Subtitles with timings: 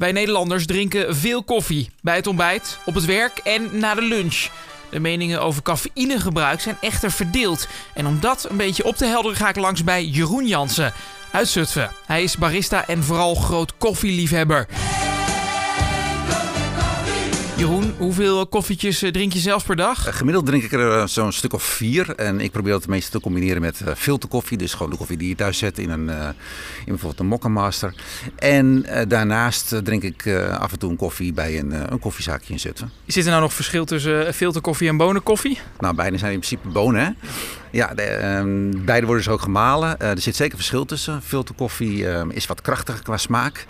[0.00, 1.90] Wij Nederlanders drinken veel koffie.
[2.02, 4.48] Bij het ontbijt, op het werk en na de lunch.
[4.90, 7.68] De meningen over cafeïnegebruik zijn echter verdeeld.
[7.94, 10.92] En om dat een beetje op te helderen ga ik langs bij Jeroen Jansen
[11.30, 11.90] uit Zutphen.
[12.06, 14.66] Hij is barista en vooral groot koffieliefhebber.
[17.60, 20.06] Jeroen, hoeveel koffietjes eh, drink je zelfs per dag?
[20.06, 22.14] Uh, gemiddeld drink ik er uh, zo'n stuk of vier.
[22.14, 24.58] En ik probeer dat het meeste te combineren met filterkoffie.
[24.58, 26.34] Dus gewoon de koffie die je thuis zet in, een, in
[26.86, 27.94] bijvoorbeeld een Mokka Master.
[28.36, 30.26] En daarnaast drink ik
[30.58, 32.90] af en toe een koffie bij een, een koffiezaakje in Zutphen.
[33.06, 35.58] Zit er nou nog verschil tussen filterkoffie en bonenkoffie?
[35.78, 37.10] Nou, beide zijn in principe bonen, hè?
[37.70, 40.00] Ja, de, ehm, beide worden dus ook gemalen.
[40.00, 41.22] er zit zeker verschil tussen.
[41.22, 43.66] Filterkoffie ehm, is wat krachtiger qua smaak.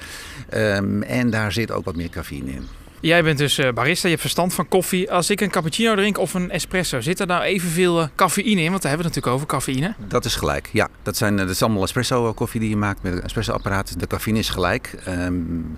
[0.54, 2.68] Um, en daar zit ook wat meer cafeïne in.
[3.00, 5.12] Jij bent dus barista, je hebt verstand van koffie.
[5.12, 8.70] Als ik een cappuccino drink of een espresso, zit er nou evenveel cafeïne in?
[8.70, 9.94] Want daar hebben we het natuurlijk over, cafeïne.
[10.08, 10.88] Dat is gelijk, ja.
[11.02, 14.00] Dat, zijn, dat is allemaal espresso koffie die je maakt met een espresso apparaat.
[14.00, 14.94] De cafeïne is gelijk.
[15.08, 15.76] Um,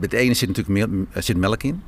[0.00, 1.82] het ene zit natuurlijk zit melk in,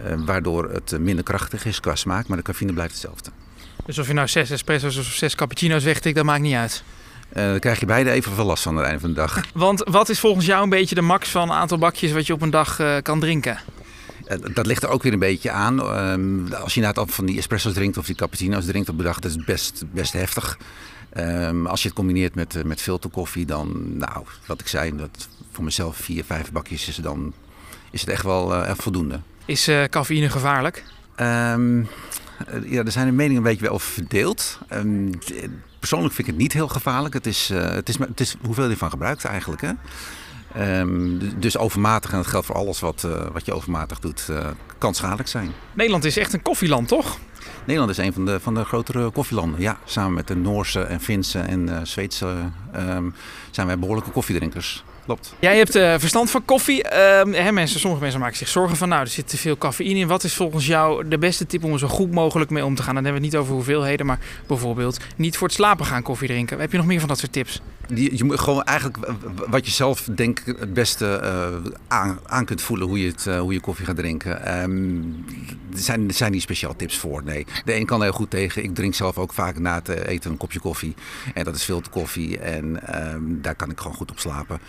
[0.00, 2.26] uh, waardoor het minder krachtig is qua smaak.
[2.26, 3.30] Maar de cafeïne blijft hetzelfde.
[3.86, 6.82] Dus of je nou zes espresso's of zes cappuccino's wegtikt, dat maakt niet uit?
[7.36, 9.40] Uh, dan krijg je beide even veel last van aan het einde van de dag.
[9.54, 12.42] Want wat is volgens jou een beetje de max van aantal bakjes wat je op
[12.42, 13.58] een dag uh, kan drinken?
[14.54, 15.98] Dat ligt er ook weer een beetje aan.
[16.10, 19.18] Um, als je inderdaad van die espresso's drinkt of die cappuccino's drinkt op de dag,
[19.18, 20.58] dat is best, best heftig.
[21.16, 25.64] Um, als je het combineert met, met filterkoffie, dan, nou, wat ik zei, dat voor
[25.64, 27.32] mezelf vier, vijf bakjes is, dan
[27.90, 29.20] is het echt wel uh, echt voldoende.
[29.44, 30.84] Is uh, cafeïne gevaarlijk?
[31.20, 31.88] Um,
[32.64, 34.58] ja, er zijn de meningen een beetje wel verdeeld.
[35.78, 37.14] persoonlijk vind ik het niet heel gevaarlijk.
[37.14, 39.62] Het is, uh, het is, het is hoeveel je van gebruikt eigenlijk.
[39.62, 39.72] Hè?
[40.58, 44.46] Um, dus overmatig, en dat geldt voor alles wat, uh, wat je overmatig doet, uh,
[44.78, 45.52] kan schadelijk zijn.
[45.72, 47.18] Nederland is echt een koffieland, toch?
[47.64, 49.60] Nederland is een van de, van de grotere koffielanden.
[49.60, 52.36] Ja, samen met de Noorse en Finse en uh, Zweedse
[52.76, 53.14] um,
[53.50, 54.84] zijn wij behoorlijke koffiedrinkers.
[55.04, 55.34] Klopt.
[55.38, 56.84] Jij hebt uh, verstand van koffie.
[56.84, 56.90] Uh,
[57.32, 60.06] hè, mensen, sommige mensen maken zich zorgen van, nou, er zit te veel cafeïne in.
[60.06, 62.82] Wat is volgens jou de beste tip om er zo goed mogelijk mee om te
[62.82, 62.94] gaan?
[62.94, 66.28] Dan hebben we het niet over hoeveelheden, maar bijvoorbeeld niet voor het slapen gaan koffie
[66.28, 66.60] drinken.
[66.60, 67.60] Heb je nog meer van dat soort tips?
[67.88, 68.98] Die, je moet gewoon eigenlijk
[69.48, 73.40] wat je zelf denk het beste uh, aan, aan, kunt voelen hoe je, het, uh,
[73.40, 74.62] hoe je koffie gaat drinken.
[74.62, 75.24] Um,
[75.72, 77.46] er, zijn, er zijn niet speciaal tips voor, nee.
[77.64, 78.62] De een kan heel goed tegen.
[78.62, 80.94] Ik drink zelf ook vaak na het eten een kopje koffie.
[81.34, 84.60] En dat is filterkoffie en um, daar kan ik gewoon goed op slapen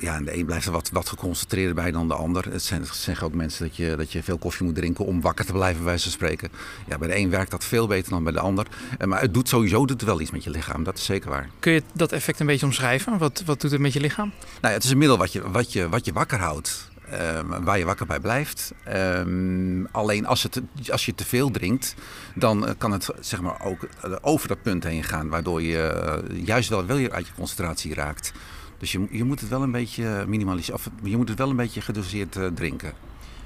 [0.00, 2.52] ja, de een blijft er wat, wat geconcentreerder bij dan de ander.
[2.52, 5.20] Het, zijn, het zeggen ook mensen dat je, dat je veel koffie moet drinken om
[5.20, 6.48] wakker te blijven, bij wijze van spreken.
[6.88, 8.66] Ja, bij de een werkt dat veel beter dan bij de ander.
[9.04, 11.48] Maar het doet sowieso doet wel iets met je lichaam, dat is zeker waar.
[11.58, 13.18] Kun je dat effect een beetje omschrijven?
[13.18, 14.32] Wat, wat doet het met je lichaam?
[14.38, 16.90] Nou ja, het is een middel wat je, wat je, wat je wakker houdt.
[17.36, 18.72] Um, waar je wakker bij blijft.
[18.88, 20.60] Um, alleen als, het,
[20.90, 21.94] als je te veel drinkt,
[22.34, 23.88] dan kan het zeg maar, ook
[24.20, 25.28] over dat punt heen gaan.
[25.28, 28.32] Waardoor je uh, juist wel weer uit je concentratie raakt.
[28.82, 30.80] Dus je, je moet het wel een beetje minimaliseren.
[30.80, 32.92] Of je moet het wel een beetje gedoseerd uh, drinken.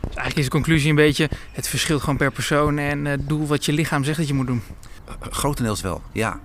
[0.01, 3.47] Dus eigenlijk is de conclusie een beetje: het verschilt gewoon per persoon en het doel
[3.47, 4.63] wat je lichaam zegt dat je moet doen.
[5.09, 6.41] Uh, grotendeels wel, ja.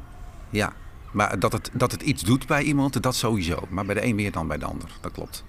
[0.50, 0.74] ja.
[1.12, 3.68] Maar dat het, dat het iets doet bij iemand, dat sowieso.
[3.70, 5.44] Maar bij de een meer dan bij de ander, dat klopt.